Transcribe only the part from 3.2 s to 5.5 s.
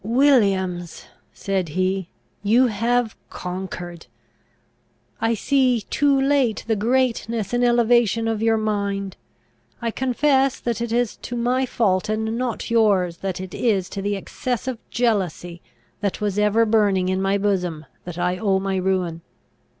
conquered! I